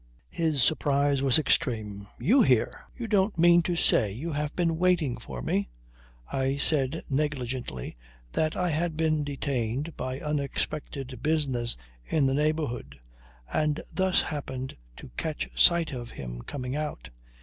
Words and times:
His 0.31 0.63
surprise 0.63 1.21
was 1.21 1.37
extreme. 1.37 2.07
"You 2.17 2.41
here! 2.41 2.85
You 2.97 3.05
don't 3.05 3.37
mean 3.37 3.61
to 3.61 3.75
say 3.75 4.11
you 4.11 4.31
have 4.31 4.55
been 4.55 4.79
waiting 4.79 5.15
for 5.17 5.43
me?" 5.43 5.69
I 6.33 6.57
said 6.57 7.03
negligently 7.07 7.95
that 8.31 8.55
I 8.55 8.71
had 8.71 8.97
been 8.97 9.23
detained 9.23 9.95
by 9.95 10.19
unexpected 10.19 11.21
business 11.21 11.77
in 12.03 12.25
the 12.25 12.33
neighbourhood, 12.33 12.99
and 13.53 13.79
thus 13.93 14.23
happened 14.23 14.75
to 14.97 15.11
catch 15.17 15.47
sight 15.55 15.93
of 15.93 16.09
him 16.09 16.41
coming 16.41 16.75
out. 16.75 17.11